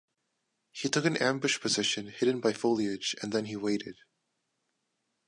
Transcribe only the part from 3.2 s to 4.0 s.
and then he waited.